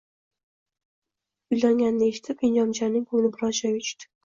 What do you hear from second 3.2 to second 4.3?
biroz joyiga tushdi